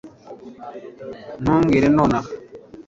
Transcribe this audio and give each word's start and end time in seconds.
ntumbwire 1.41 1.87
nonaha 1.95 2.29